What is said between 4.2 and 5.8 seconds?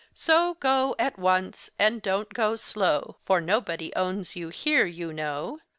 you here, you know!